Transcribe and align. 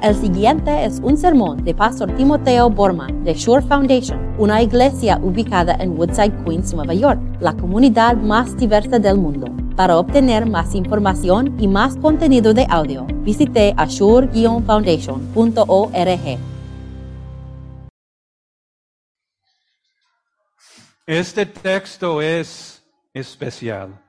El 0.00 0.14
siguiente 0.14 0.84
es 0.84 1.00
un 1.02 1.16
sermón 1.16 1.64
de 1.64 1.74
Pastor 1.74 2.14
Timoteo 2.14 2.70
Borman 2.70 3.24
de 3.24 3.34
Shore 3.34 3.66
Foundation, 3.66 4.32
una 4.38 4.62
iglesia 4.62 5.18
ubicada 5.20 5.74
en 5.80 5.98
Woodside, 5.98 6.44
Queens, 6.44 6.72
Nueva 6.72 6.94
York, 6.94 7.20
la 7.40 7.52
comunidad 7.54 8.16
más 8.16 8.56
diversa 8.56 9.00
del 9.00 9.18
mundo. 9.18 9.48
Para 9.74 9.98
obtener 9.98 10.46
más 10.46 10.76
información 10.76 11.60
y 11.60 11.66
más 11.66 11.96
contenido 11.96 12.54
de 12.54 12.64
audio, 12.70 13.08
visite 13.24 13.74
ashore-foundation.org. 13.76 16.38
Este 21.06 21.44
texto 21.44 22.22
es 22.22 22.84
especial. 23.12 24.00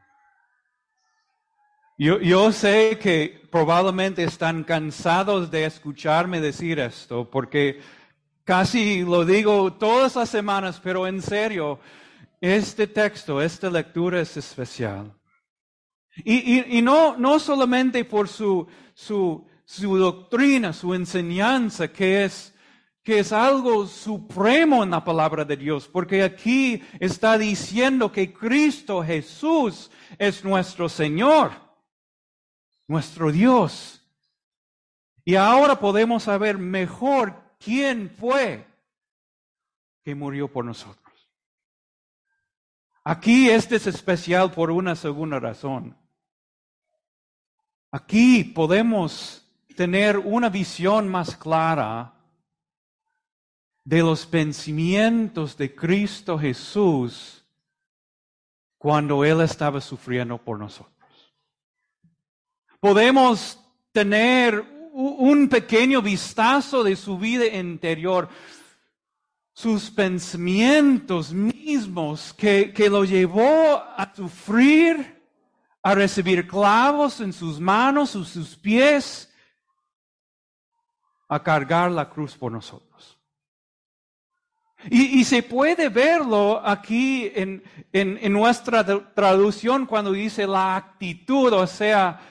Yo, 2.02 2.18
yo, 2.22 2.50
sé 2.54 2.98
que 2.98 3.42
probablemente 3.52 4.24
están 4.24 4.64
cansados 4.64 5.52
de 5.52 5.66
escucharme 5.66 6.40
decir 6.40 6.80
esto, 6.80 7.30
porque 7.30 7.82
casi 8.46 9.04
lo 9.04 9.26
digo 9.26 9.74
todas 9.74 10.16
las 10.16 10.30
semanas, 10.30 10.80
pero 10.82 11.06
en 11.06 11.22
serio, 11.22 11.78
este 12.40 12.88
texto, 12.88 13.42
esta 13.42 13.70
lectura 13.70 14.22
es 14.22 14.38
especial. 14.38 15.14
Y, 16.24 16.36
y, 16.36 16.78
y 16.78 16.82
no, 16.82 17.18
no 17.18 17.38
solamente 17.38 18.06
por 18.06 18.30
su, 18.30 18.66
su, 18.94 19.46
su 19.66 19.98
doctrina, 19.98 20.72
su 20.72 20.94
enseñanza, 20.94 21.90
que 21.90 22.24
es, 22.24 22.56
que 23.04 23.20
es 23.20 23.34
algo 23.34 23.86
supremo 23.86 24.86
en 24.86 24.92
la 24.92 25.04
palabra 25.04 25.44
de 25.44 25.58
Dios, 25.58 25.90
porque 25.92 26.24
aquí 26.24 26.82
está 27.02 27.38
diciendo 27.38 28.10
que 28.10 28.32
Cristo 28.32 29.04
Jesús 29.04 29.92
es 30.18 30.46
nuestro 30.46 30.88
Señor 30.88 31.68
nuestro 32.90 33.32
Dios. 33.32 34.04
Y 35.24 35.36
ahora 35.36 35.80
podemos 35.80 36.24
saber 36.24 36.58
mejor 36.58 37.40
quién 37.60 38.10
fue 38.10 38.66
que 40.04 40.16
murió 40.16 40.52
por 40.52 40.66
nosotros. 40.66 40.98
Aquí 43.04 43.50
este 43.50 43.76
es 43.76 43.88
especial 43.88 44.52
por 44.52 44.72
una 44.72 44.96
segunda 44.96 45.40
razón. 45.40 45.96
Aquí 47.92 48.44
podemos 48.44 49.48
tener 49.76 50.18
una 50.18 50.50
visión 50.50 51.08
más 51.08 51.38
clara 51.38 52.14
de 53.84 54.00
los 54.00 54.26
pensamientos 54.26 55.56
de 55.58 55.74
Cristo 55.76 56.40
Jesús 56.40 57.46
cuando 58.80 59.24
Él 59.24 59.42
estaba 59.42 59.80
sufriendo 59.80 60.38
por 60.40 60.58
nosotros 60.58 60.99
podemos 62.80 63.60
tener 63.92 64.64
un 64.94 65.48
pequeño 65.48 66.02
vistazo 66.02 66.84
de 66.84 66.96
su 66.96 67.18
vida 67.18 67.46
interior, 67.46 68.30
sus 69.54 69.90
pensamientos 69.90 71.32
mismos 71.34 72.34
que, 72.34 72.74
que 72.74 72.90
lo 72.90 73.04
llevó 73.04 73.76
a 73.76 74.14
sufrir, 74.16 75.22
a 75.82 75.96
recibir 75.96 76.48
clavos 76.48 77.22
en 77.22 77.34
sus 77.34 77.60
manos, 77.60 78.16
en 78.16 78.26
sus 78.26 78.56
pies, 78.56 79.34
a 81.28 81.42
cargar 81.42 81.92
la 81.92 82.10
cruz 82.10 82.36
por 82.36 82.52
nosotros. 82.52 83.18
Y, 84.90 85.20
y, 85.20 85.26
se 85.26 85.44
puede 85.44 85.90
verlo 85.90 86.62
aquí 86.66 87.30
en, 87.36 87.62
en, 87.92 88.18
en, 88.22 88.32
nuestra 88.32 88.86
traducción 89.14 89.86
cuando 89.86 90.14
dice 90.14 90.48
la 90.48 90.78
actitud, 90.78 91.52
o 91.52 91.68
sea, 91.68 92.22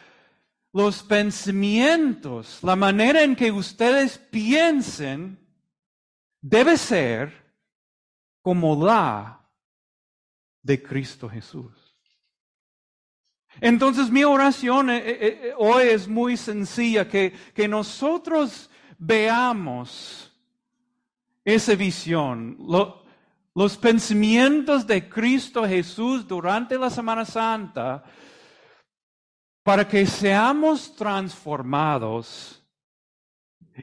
los 0.73 1.03
pensamientos, 1.03 2.59
la 2.63 2.77
manera 2.77 3.23
en 3.23 3.35
que 3.35 3.51
ustedes 3.51 4.19
piensen, 4.19 5.39
debe 6.41 6.77
ser 6.77 7.33
como 8.43 8.85
la 8.85 9.49
de 10.63 10.83
Cristo 10.83 11.29
Jesús. 11.29 11.73
Entonces 13.61 14.11
mi 14.11 14.23
oración 14.25 14.91
eh, 14.91 14.99
eh, 14.99 15.19
eh, 15.21 15.55
hoy 15.57 15.89
es 15.89 16.07
muy 16.07 16.37
sencilla, 16.37 17.09
que, 17.09 17.33
que 17.55 17.67
nosotros 17.67 18.71
veamos 18.99 20.33
esa 21.45 21.75
visión, 21.75 22.57
los 23.55 23.77
pensamientos 23.79 24.87
de 24.87 25.09
Cristo 25.09 25.67
Jesús 25.67 26.29
durante 26.29 26.79
la 26.79 26.91
Semana 26.91 27.25
Santa, 27.25 28.05
para 29.69 29.87
que 29.87 30.07
seamos 30.07 30.97
transformados 30.97 32.65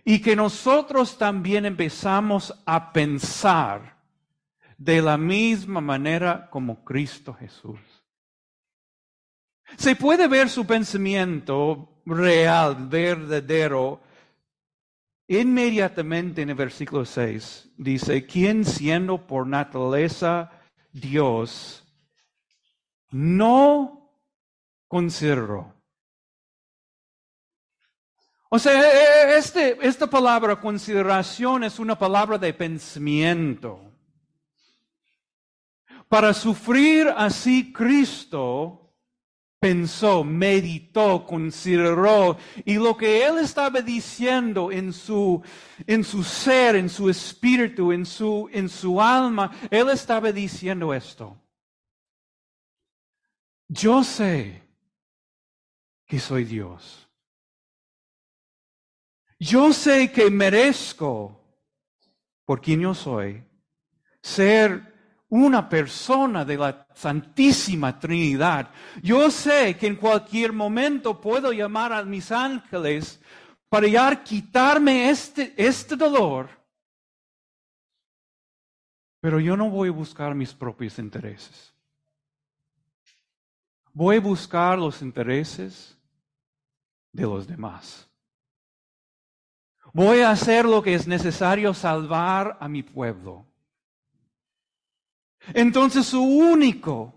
y 0.04 0.20
que 0.20 0.36
nosotros 0.36 1.16
también 1.16 1.64
empezamos 1.64 2.52
a 2.66 2.92
pensar 2.92 3.96
de 4.80 5.00
la 5.00 5.16
misma 5.16 5.82
manera 5.82 6.50
como 6.50 6.84
Cristo 6.84 7.36
Jesús. 7.36 7.80
Se 9.78 9.96
puede 9.96 10.28
ver 10.28 10.50
su 10.50 10.66
pensamiento 10.66 12.02
real, 12.04 12.88
verdadero, 12.90 14.02
inmediatamente 15.28 16.42
en 16.42 16.50
el 16.50 16.56
versículo 16.56 17.06
6. 17.06 17.74
Dice, 17.78 18.26
quien 18.26 18.66
siendo 18.66 19.28
por 19.28 19.46
naturaleza 19.46 20.50
Dios, 20.92 21.84
no 23.12 24.12
consideró 24.88 25.75
o 28.50 28.60
sea, 28.60 28.74
e, 28.74 29.34
e, 29.34 29.38
este, 29.38 29.78
esta 29.82 30.08
palabra 30.08 30.60
consideración 30.60 31.64
es 31.64 31.80
una 31.80 31.98
palabra 31.98 32.38
de 32.38 32.54
pensamiento. 32.54 33.82
Para 36.08 36.34
sufrir 36.34 37.12
así 37.16 37.74
Cristo 37.74 38.86
pensó, 39.60 40.24
meditó, 40.24 41.26
consideró, 41.26 42.38
y 42.66 42.76
lo 42.76 42.96
que 42.96 43.26
él 43.26 43.40
estaba 43.40 43.82
diciendo 43.82 44.72
en 44.72 44.94
su, 44.94 45.42
en 45.88 46.04
su 46.04 46.24
ser, 46.24 46.76
en 46.76 46.88
su 46.88 47.10
espíritu, 47.10 47.92
en 47.92 48.06
su, 48.06 48.48
en 48.54 48.70
su 48.70 49.02
alma, 49.02 49.52
él 49.72 49.90
estaba 49.90 50.32
diciendo 50.32 50.94
esto. 50.94 51.36
Yo 53.68 54.04
sé 54.04 54.62
que 56.06 56.20
soy 56.20 56.44
Dios. 56.44 57.05
Yo 59.46 59.72
sé 59.74 60.12
que 60.12 60.32
merezco, 60.32 61.40
por 62.46 62.60
quien 62.60 62.80
yo 62.80 62.96
soy, 62.96 63.44
ser 64.20 65.22
una 65.30 65.70
persona 65.70 66.44
de 66.44 66.58
la 66.58 66.88
Santísima 66.96 68.00
Trinidad. 68.00 68.72
Yo 69.04 69.30
sé 69.30 69.78
que 69.78 69.86
en 69.86 69.98
cualquier 69.98 70.52
momento 70.52 71.22
puedo 71.22 71.54
llamar 71.54 71.94
a 71.94 72.04
mis 72.04 72.32
ángeles 72.32 73.22
para 73.70 73.88
ya 73.88 74.24
quitarme 74.24 75.12
este, 75.12 75.54
este 75.56 75.96
dolor. 75.96 76.50
Pero 79.22 79.40
yo 79.40 79.56
no 79.56 79.70
voy 79.70 79.90
a 79.90 79.92
buscar 79.92 80.34
mis 80.34 80.56
propios 80.56 80.98
intereses. 80.98 81.72
Voy 83.94 84.18
a 84.18 84.22
buscar 84.22 84.80
los 84.80 85.04
intereses 85.04 85.96
de 87.12 87.24
los 87.24 87.46
demás. 87.46 88.10
Voy 89.96 90.20
a 90.20 90.32
hacer 90.32 90.66
lo 90.66 90.84
que 90.84 90.94
es 90.94 91.08
necesario 91.08 91.74
salvar 91.74 92.58
a 92.60 92.68
mi 92.68 92.84
pueblo. 92.84 93.46
Entonces 95.54 96.06
su 96.06 96.22
único, 96.22 97.14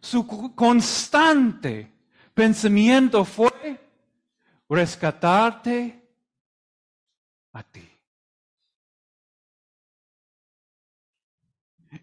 su 0.00 0.26
constante 0.54 1.92
pensamiento 2.32 3.26
fue 3.26 3.78
rescatarte 4.70 6.02
a 7.52 7.62
ti. 7.62 7.90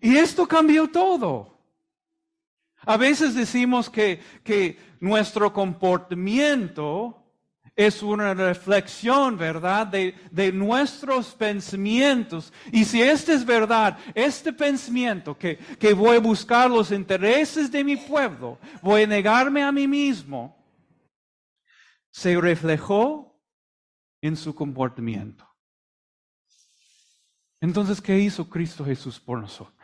Y 0.01 0.18
esto 0.18 0.48
cambió 0.48 0.88
todo. 0.88 1.57
A 2.81 2.95
veces 2.95 3.34
decimos 3.34 3.90
que, 3.90 4.22
que 4.44 4.78
nuestro 5.00 5.51
comportamiento 5.51 7.20
es 7.75 8.03
una 8.03 8.33
reflexión, 8.33 9.38
¿verdad?, 9.38 9.88
de, 9.88 10.51
nuestros 10.51 11.33
pensamientos. 11.33 12.51
Y 12.71 12.85
si 12.85 13.01
este 13.01 13.33
es 13.33 13.45
verdad, 13.45 13.97
este 14.13 14.51
pensamiento 14.53 15.38
que, 15.38 15.57
que 15.57 15.94
voy 15.94 16.18
a 16.18 16.19
buscar 16.19 16.69
los 16.69 16.91
intereses 16.91 17.71
de 17.71 17.83
mi 17.83 17.95
pueblo, 17.95 18.59
voy 18.81 19.03
a 19.03 19.07
negarme 19.07 19.63
a 19.63 19.71
mí 19.71 19.88
mismo, 19.88 20.57
se 22.12 22.39
reflejó 22.39 23.41
en 24.21 24.35
su 24.35 24.53
comportamiento. 24.53 25.47
Entonces, 27.62 28.01
¿qué 28.01 28.18
hizo 28.18 28.50
Cristo 28.50 28.83
Jesús 28.83 29.19
por 29.19 29.39
nosotros? 29.39 29.77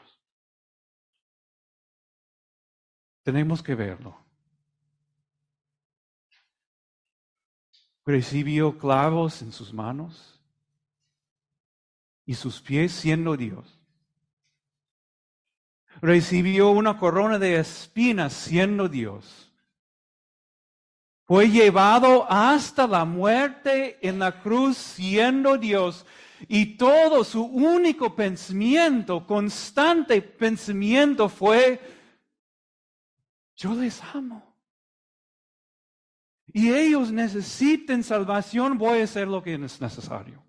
Tenemos 3.24 3.62
que 3.62 3.76
verlo. 3.76 4.27
Recibió 8.08 8.78
clavos 8.78 9.42
en 9.42 9.52
sus 9.52 9.74
manos 9.74 10.40
y 12.26 12.36
sus 12.36 12.62
pies 12.62 12.94
siendo 12.94 13.36
Dios. 13.36 13.78
Recibió 16.00 16.70
una 16.70 16.98
corona 16.98 17.38
de 17.38 17.60
espinas 17.60 18.32
siendo 18.32 18.88
Dios. 18.88 19.52
Fue 21.26 21.50
llevado 21.50 22.26
hasta 22.32 22.88
la 22.88 23.04
muerte 23.04 23.98
en 24.02 24.20
la 24.20 24.42
cruz 24.42 24.78
siendo 24.78 25.58
Dios. 25.58 26.06
Y 26.48 26.78
todo 26.78 27.26
su 27.26 27.44
único 27.44 28.16
pensamiento, 28.16 29.28
constante 29.28 30.22
pensamiento 30.22 31.28
fue, 31.28 31.82
yo 33.58 33.74
les 33.74 34.02
amo 34.14 34.47
y 36.58 36.74
ellos 36.74 37.12
necesiten 37.12 38.04
salvación, 38.04 38.80
voy 38.80 39.02
a 39.02 39.04
hacer 39.04 39.28
lo 39.28 39.44
que 39.44 39.54
es 39.54 39.80
necesario. 39.80 40.44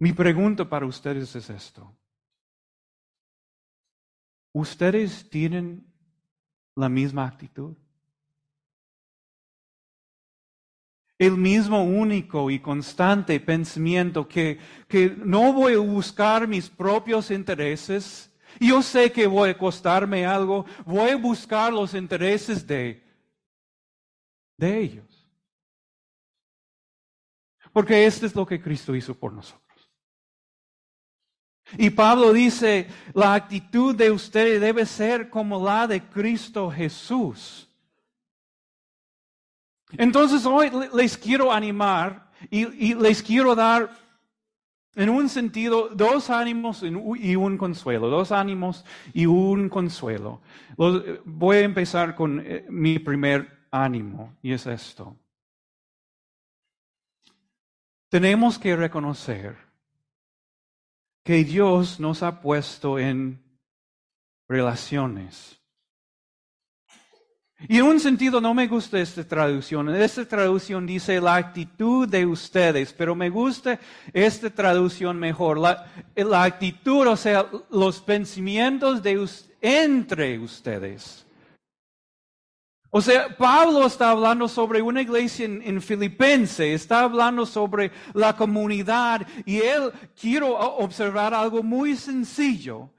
Mi 0.00 0.12
pregunta 0.12 0.68
para 0.68 0.84
ustedes 0.84 1.36
es 1.36 1.48
esto. 1.48 1.96
¿Ustedes 4.52 5.30
tienen 5.30 5.86
la 6.74 6.88
misma 6.88 7.24
actitud? 7.24 7.76
El 11.16 11.36
mismo 11.36 11.84
único 11.84 12.50
y 12.50 12.58
constante 12.58 13.38
pensamiento 13.38 14.26
que, 14.26 14.58
que 14.88 15.10
no 15.10 15.52
voy 15.52 15.74
a 15.74 15.78
buscar 15.78 16.48
mis 16.48 16.68
propios 16.68 17.30
intereses, 17.30 18.33
yo 18.60 18.82
sé 18.82 19.12
que 19.12 19.26
voy 19.26 19.50
a 19.50 19.58
costarme 19.58 20.26
algo, 20.26 20.66
voy 20.84 21.10
a 21.10 21.16
buscar 21.16 21.72
los 21.72 21.94
intereses 21.94 22.66
de, 22.66 23.02
de 24.56 24.78
ellos. 24.78 25.28
Porque 27.72 28.06
esto 28.06 28.26
es 28.26 28.34
lo 28.34 28.46
que 28.46 28.62
Cristo 28.62 28.94
hizo 28.94 29.14
por 29.14 29.32
nosotros. 29.32 29.64
Y 31.76 31.90
Pablo 31.90 32.32
dice, 32.32 32.88
la 33.14 33.34
actitud 33.34 33.94
de 33.94 34.10
ustedes 34.10 34.60
debe 34.60 34.86
ser 34.86 35.28
como 35.28 35.64
la 35.64 35.86
de 35.86 36.02
Cristo 36.02 36.70
Jesús. 36.70 37.68
Entonces 39.92 40.44
hoy 40.46 40.70
les 40.92 41.16
quiero 41.16 41.52
animar 41.52 42.30
y, 42.50 42.90
y 42.90 42.94
les 42.94 43.22
quiero 43.22 43.54
dar 43.54 44.03
en 44.96 45.08
un 45.10 45.28
sentido, 45.28 45.88
dos 45.88 46.30
ánimos 46.30 46.82
y 46.82 47.36
un 47.36 47.58
consuelo, 47.58 48.08
dos 48.08 48.32
ánimos 48.32 48.84
y 49.12 49.26
un 49.26 49.68
consuelo. 49.68 50.40
Voy 50.76 51.56
a 51.56 51.60
empezar 51.60 52.14
con 52.14 52.40
eh, 52.44 52.64
mi 52.68 52.98
primer 52.98 53.66
ánimo 53.70 54.36
y 54.42 54.52
es 54.52 54.66
esto. 54.66 55.16
Tenemos 58.08 58.58
que 58.58 58.76
reconocer 58.76 59.56
que 61.24 61.42
Dios 61.42 61.98
nos 61.98 62.22
ha 62.22 62.40
puesto 62.40 62.98
en 62.98 63.42
relaciones 64.46 65.63
y 67.68 67.78
en 67.78 67.84
un 67.84 68.00
sentido 68.00 68.40
no 68.40 68.52
me 68.52 68.66
gusta 68.66 68.98
esta 68.98 69.24
traducción. 69.24 69.94
Esta 69.94 70.26
traducción 70.26 70.86
dice 70.86 71.20
la 71.20 71.36
actitud 71.36 72.08
de 72.08 72.26
ustedes, 72.26 72.92
pero 72.92 73.14
me 73.14 73.30
gusta 73.30 73.78
esta 74.12 74.50
traducción 74.50 75.18
mejor. 75.18 75.58
La, 75.58 75.86
actitud, 76.42 77.06
o 77.06 77.16
sea, 77.16 77.46
los 77.70 78.00
pensamientos 78.00 79.02
de 79.02 79.26
entre 79.60 80.38
ustedes. 80.38 81.26
O 82.90 83.00
sea, 83.00 83.34
Pablo 83.36 83.86
está 83.86 84.10
hablando 84.10 84.46
sobre 84.46 84.80
una 84.80 85.02
iglesia 85.02 85.46
en, 85.46 85.62
en 85.62 85.82
Filipense, 85.82 86.74
está 86.74 87.00
hablando 87.00 87.44
sobre 87.44 87.90
la 88.12 88.36
comunidad 88.36 89.26
y 89.44 89.56
él 89.56 89.90
quiero 90.20 90.56
observar 90.56 91.34
algo 91.34 91.62
muy 91.62 91.96
sencillo. 91.96 92.93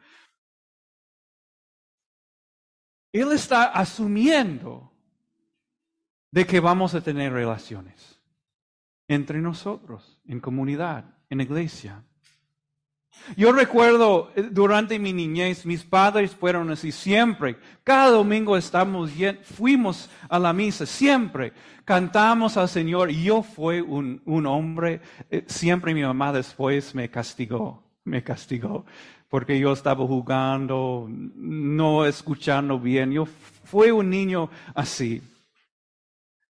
Él 3.15 3.31
está 3.31 3.67
asumiendo 3.67 4.91
de 6.31 6.45
que 6.45 6.59
vamos 6.59 6.94
a 6.95 7.00
tener 7.00 7.31
relaciones 7.31 8.19
entre 9.07 9.39
nosotros, 9.39 10.19
en 10.27 10.41
comunidad, 10.41 11.06
en 11.29 11.39
iglesia. 11.39 12.03
Yo 13.38 13.53
recuerdo 13.53 14.33
eh, 14.35 14.50
durante 14.51 15.00
mi 15.00 15.13
niñez, 15.13 15.65
mis 15.65 15.85
padres 15.85 16.35
fueron 16.35 16.69
así 16.71 16.91
siempre. 16.91 17.56
Cada 17.85 18.09
domingo 18.09 18.57
estamos, 18.57 19.12
fuimos 19.44 20.09
a 20.27 20.38
la 20.38 20.51
misa, 20.51 20.85
siempre 20.85 21.53
cantamos 21.85 22.57
al 22.57 22.67
Señor. 22.67 23.12
Y 23.12 23.23
yo 23.23 23.44
fui 23.44 23.79
un, 23.79 24.21
un 24.25 24.45
hombre, 24.45 25.00
eh, 25.29 25.45
siempre 25.47 25.94
mi 25.94 26.01
mamá 26.01 26.33
después 26.33 26.94
me 26.94 27.09
castigó, 27.09 27.81
me 28.03 28.21
castigó 28.21 28.85
porque 29.30 29.60
yo 29.60 29.74
estaba 29.74 30.06
jugando, 30.06 31.07
no 31.10 32.06
escuchando 32.06 32.80
bien. 32.80 33.12
Yo 33.12 33.25
fui 33.25 33.92
un 33.92 34.10
niño 34.10 34.50
así. 34.74 35.22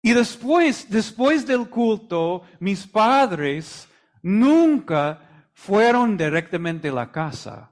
Y 0.02 0.14
después, 0.14 0.90
después 0.90 1.46
del 1.46 1.70
culto, 1.70 2.44
mis 2.60 2.88
padres 2.88 3.88
nunca 4.24 5.48
fueron 5.54 6.18
directamente 6.18 6.90
a 6.90 6.94
la 6.94 7.12
casa. 7.12 7.72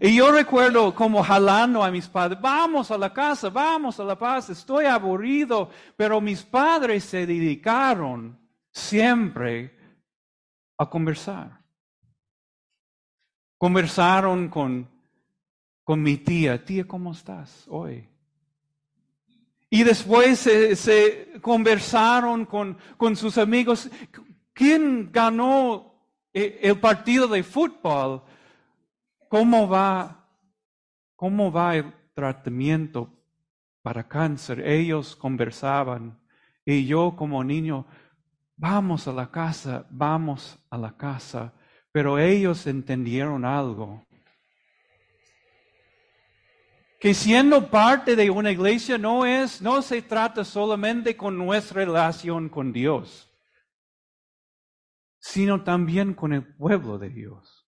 Y 0.00 0.16
yo 0.16 0.30
recuerdo 0.30 0.94
como 0.94 1.22
jalando 1.22 1.82
a 1.82 1.90
mis 1.90 2.06
padres, 2.06 2.38
vamos 2.40 2.90
a 2.90 2.98
la 2.98 3.12
casa, 3.12 3.48
vamos 3.48 3.98
a 3.98 4.04
la 4.04 4.18
paz, 4.18 4.50
estoy 4.50 4.84
aburrido, 4.84 5.70
pero 5.96 6.20
mis 6.20 6.42
padres 6.42 7.04
se 7.04 7.26
dedicaron 7.26 8.38
siempre 8.70 9.74
a 10.76 10.88
conversar. 10.88 11.64
Conversaron 13.58 14.48
con, 14.48 14.88
con 15.84 16.02
mi 16.02 16.16
tía, 16.16 16.64
tía, 16.64 16.86
¿cómo 16.86 17.12
estás 17.12 17.66
hoy? 17.68 18.08
Y 19.70 19.82
después 19.82 20.38
se, 20.38 21.32
conversaron 21.42 22.46
con, 22.46 22.78
con, 22.96 23.16
sus 23.16 23.36
amigos. 23.36 23.90
¿Quién 24.54 25.10
ganó 25.12 25.94
eh, 26.32 26.60
el 26.62 26.80
partido 26.80 27.28
de 27.28 27.42
fútbol? 27.42 28.22
¿Cómo 29.28 29.68
va, 29.68 30.26
cómo 31.16 31.52
va 31.52 31.76
el 31.76 31.92
tratamiento 32.14 33.12
para 33.82 34.08
cáncer? 34.08 34.66
Ellos 34.66 35.14
conversaban. 35.14 36.18
Y 36.64 36.86
yo 36.86 37.14
como 37.14 37.44
niño, 37.44 37.86
vamos 38.56 39.06
a 39.06 39.12
la 39.12 39.30
casa, 39.30 39.86
vamos 39.90 40.58
a 40.70 40.78
la 40.78 40.96
casa. 40.96 41.52
Pero 41.98 42.16
ellos 42.16 42.64
entendieron 42.68 43.44
algo. 43.44 44.06
Que 47.00 47.12
siendo 47.12 47.70
parte 47.70 48.14
de 48.14 48.30
una 48.30 48.52
iglesia 48.52 48.96
no 48.98 49.26
es, 49.26 49.60
no 49.60 49.82
se 49.82 50.00
trata 50.02 50.44
solamente 50.44 51.16
con 51.16 51.36
nuestra 51.36 51.84
relación 51.84 52.50
con 52.50 52.72
Dios, 52.72 53.28
sino 55.18 55.64
también 55.64 56.14
con 56.14 56.32
el 56.32 56.46
pueblo 56.46 56.98
de 56.98 57.10
Dios. 57.10 57.66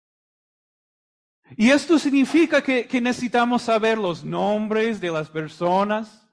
Y 1.59 1.69
esto 1.69 1.99
significa 1.99 2.63
que, 2.63 2.87
que 2.87 3.03
necesitamos 3.03 3.61
saber 3.61 3.99
los 3.99 4.25
nombres 4.25 5.03
de 5.03 5.11
las 5.11 5.29
personas, 5.29 6.24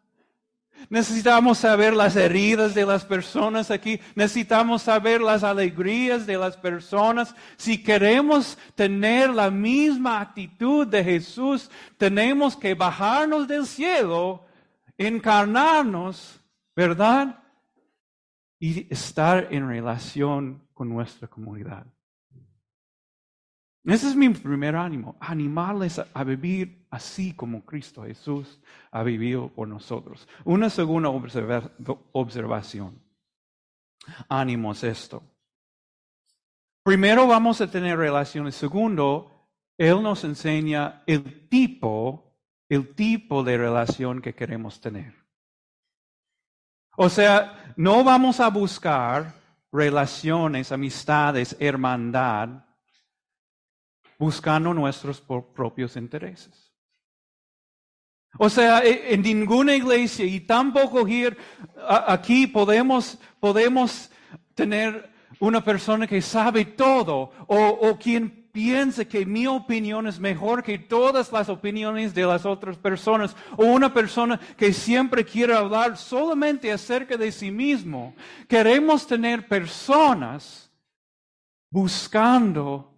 Necesitamos 0.89 1.59
saber 1.59 1.93
las 1.93 2.15
heridas 2.15 2.73
de 2.73 2.85
las 2.85 3.05
personas 3.05 3.71
aquí. 3.71 3.99
Necesitamos 4.15 4.81
saber 4.81 5.21
las 5.21 5.43
alegrías 5.43 6.25
de 6.25 6.37
las 6.37 6.57
personas. 6.57 7.35
Si 7.57 7.81
queremos 7.81 8.57
tener 8.75 9.29
la 9.29 9.49
misma 9.49 10.21
actitud 10.21 10.87
de 10.87 11.03
Jesús, 11.03 11.69
tenemos 11.97 12.57
que 12.57 12.73
bajarnos 12.73 13.47
del 13.47 13.65
cielo, 13.65 14.45
encarnarnos, 14.97 16.39
¿verdad? 16.75 17.39
Y 18.59 18.91
estar 18.93 19.47
en 19.51 19.67
relación 19.67 20.67
con 20.73 20.89
nuestra 20.89 21.27
comunidad. 21.27 21.85
Ese 23.83 24.09
es 24.09 24.15
mi 24.15 24.29
primer 24.29 24.75
ánimo, 24.75 25.15
animarles 25.19 25.99
a, 25.99 26.23
vivir 26.23 26.85
así 26.91 27.33
como 27.33 27.65
Cristo 27.65 28.03
Jesús 28.03 28.59
ha 28.91 29.01
vivido 29.01 29.49
por 29.49 29.67
nosotros. 29.67 30.27
Una 30.43 30.69
segunda 30.69 31.09
observación. 31.09 33.01
Ánimo 34.29 34.71
es 34.73 34.83
esto. 34.83 35.23
Primero 36.83 37.25
vamos 37.25 37.59
a 37.61 37.69
tener 37.69 37.97
relaciones. 37.97 38.55
Segundo, 38.55 39.49
Él 39.77 40.03
nos 40.03 40.23
enseña 40.23 41.03
el 41.07 41.47
tipo, 41.49 42.35
el 42.69 42.93
tipo 42.93 43.43
de 43.43 43.57
relación 43.57 44.21
que 44.21 44.35
queremos 44.35 44.79
tener. 44.79 45.15
O 46.97 47.09
sea, 47.09 47.73
no 47.77 48.03
vamos 48.03 48.39
a 48.39 48.49
buscar 48.49 49.33
relaciones, 49.71 50.71
amistades, 50.71 51.55
hermandad 51.59 52.65
buscando 54.21 54.71
nuestros 54.71 55.19
propios 55.19 55.97
intereses. 55.97 56.71
O 58.37 58.51
sea, 58.51 58.85
e, 58.85 59.15
en 59.15 59.23
ninguna 59.23 59.73
iglesia 59.73 60.23
y 60.25 60.41
tampoco 60.41 61.07
here, 61.07 61.35
aquí 62.07 62.45
podemos, 62.45 63.17
podemos 63.39 64.11
tener 64.53 65.09
una 65.39 65.63
persona 65.63 66.05
que 66.05 66.21
sabe 66.21 66.65
todo 66.65 67.31
o, 67.47 67.57
o 67.57 67.97
quien 67.97 68.47
piense 68.51 69.07
que 69.07 69.25
mi 69.25 69.47
opinión 69.47 70.05
es 70.05 70.19
mejor 70.19 70.61
que 70.61 70.77
todas 70.77 71.31
las 71.31 71.49
opiniones 71.49 72.13
de 72.13 72.27
las 72.27 72.45
otras 72.45 72.77
personas, 72.77 73.35
o 73.57 73.65
una 73.65 73.91
persona 73.91 74.39
que 74.55 74.71
siempre 74.71 75.25
quiere 75.25 75.55
hablar 75.55 75.97
solamente 75.97 76.71
acerca 76.71 77.17
de 77.17 77.31
sí 77.31 77.49
mismo. 77.49 78.13
Queremos 78.47 79.07
tener 79.07 79.47
personas 79.47 80.71
buscando 81.71 82.90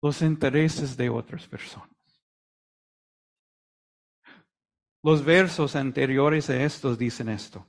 los 0.00 0.22
intereses 0.22 0.96
de 0.96 1.08
otras 1.08 1.46
personas. 1.46 1.90
Los 5.02 5.24
versos 5.24 5.76
anteriores 5.76 6.50
a 6.50 6.62
estos 6.62 6.98
dicen 6.98 7.28
esto. 7.28 7.66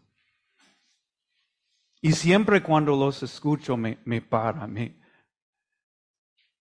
Y 2.02 2.14
siempre 2.14 2.64
cuando 2.64 2.96
los 2.96 3.22
escucho 3.24 3.76
me, 3.78 4.00
me 4.06 4.22
para, 4.22 4.66
me, 4.68 5.00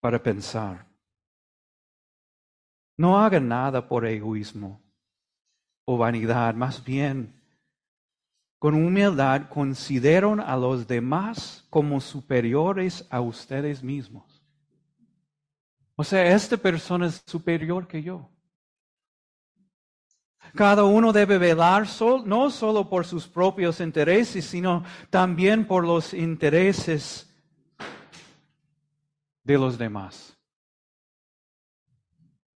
para 0.00 0.22
pensar. 0.22 0.86
No 2.96 3.18
hagan 3.18 3.48
nada 3.48 3.88
por 3.88 4.04
egoísmo 4.06 4.82
o 5.84 5.96
vanidad, 5.96 6.54
más 6.54 6.84
bien 6.84 7.38
con 8.58 8.74
humildad 8.74 9.48
consideran 9.48 10.40
a 10.40 10.56
los 10.56 10.88
demás 10.88 11.64
como 11.70 12.00
superiores 12.00 13.06
a 13.08 13.20
ustedes 13.20 13.82
mismos. 13.82 14.37
O 16.00 16.04
sea, 16.04 16.32
esta 16.32 16.56
persona 16.56 17.08
es 17.08 17.20
superior 17.26 17.88
que 17.88 18.00
yo. 18.00 18.30
Cada 20.54 20.84
uno 20.84 21.12
debe 21.12 21.38
velar 21.38 21.88
no 22.24 22.50
solo 22.50 22.88
por 22.88 23.04
sus 23.04 23.26
propios 23.26 23.80
intereses, 23.80 24.44
sino 24.44 24.84
también 25.10 25.66
por 25.66 25.84
los 25.84 26.14
intereses 26.14 27.28
de 29.42 29.58
los 29.58 29.76
demás. 29.76 30.38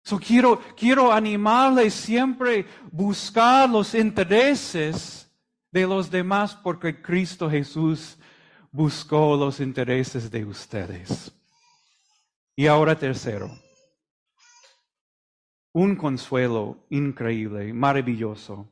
So, 0.04 0.20
quiero, 0.20 0.60
quiero 0.76 1.10
animarles 1.10 1.94
siempre 1.94 2.66
buscar 2.92 3.70
los 3.70 3.96
intereses 3.96 5.32
de 5.72 5.88
los 5.88 6.12
demás 6.12 6.58
porque 6.58 7.02
Cristo 7.02 7.50
Jesús 7.50 8.18
buscó 8.70 9.38
los 9.38 9.62
intereses 9.62 10.30
de 10.30 10.44
ustedes. 10.44 11.39
Y 12.60 12.68
ahora 12.68 12.94
tercero, 12.94 13.50
un 15.72 15.96
consuelo 15.96 16.86
increíble, 16.90 17.72
maravilloso. 17.72 18.70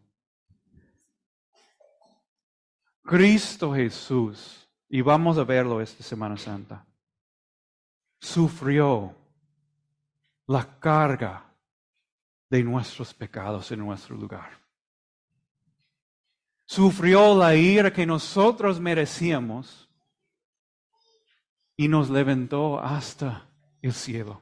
Cristo 3.01 3.73
Jesús, 3.73 4.69
y 4.89 4.99
vamos 4.99 5.37
a 5.37 5.45
verlo 5.45 5.79
esta 5.79 6.03
Semana 6.03 6.35
Santa, 6.35 6.85
sufrió 8.19 9.15
la 10.47 10.79
carga 10.79 11.49
de 12.49 12.65
nuestros 12.65 13.13
pecados 13.13 13.71
en 13.71 13.79
nuestro 13.79 14.17
lugar. 14.17 14.49
Sufrió 16.65 17.33
la 17.33 17.55
ira 17.55 17.93
que 17.93 18.05
nosotros 18.05 18.81
merecíamos 18.81 19.89
y 21.77 21.87
nos 21.87 22.09
levantó 22.09 22.81
hasta 22.81 23.46
el 23.87 23.93
cielo. 23.93 24.41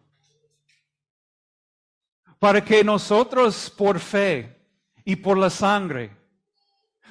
Para 2.39 2.63
que 2.63 2.83
nosotros 2.83 3.69
por 3.69 3.99
fe 3.99 4.55
y 5.03 5.15
por 5.15 5.37
la 5.37 5.49
sangre 5.49 6.15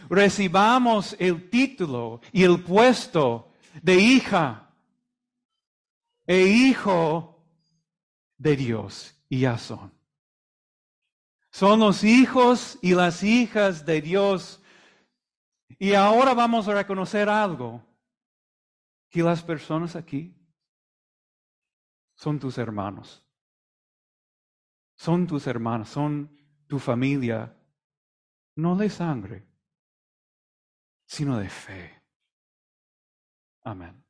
recibamos 0.08 1.16
el 1.18 1.48
título 1.48 2.20
y 2.32 2.44
el 2.44 2.62
puesto 2.62 3.52
de 3.82 3.94
hija 3.96 4.70
e 6.26 6.42
hijo 6.42 7.42
de 8.36 8.56
Dios. 8.56 9.14
Y 9.28 9.40
ya 9.40 9.58
son. 9.58 9.92
Son 11.50 11.80
los 11.80 12.04
hijos 12.04 12.78
y 12.82 12.94
las 12.94 13.22
hijas 13.22 13.86
de 13.86 14.02
Dios. 14.02 14.60
Y 15.78 15.94
ahora 15.94 16.34
vamos 16.34 16.68
a 16.68 16.74
reconocer 16.74 17.28
algo, 17.28 17.82
que 19.08 19.22
las 19.22 19.42
personas 19.42 19.96
aquí 19.96 20.34
son 22.14 22.38
tus 22.38 22.58
hermanos. 22.58 23.26
Son 24.96 25.26
tus 25.26 25.46
hermanos, 25.46 25.88
son 25.88 26.30
tu 26.66 26.78
familia, 26.78 27.56
no 28.56 28.76
de 28.76 28.88
sangre, 28.88 29.46
sino 31.04 31.38
de 31.38 31.48
fe. 31.48 32.02
Amén. 33.62 34.03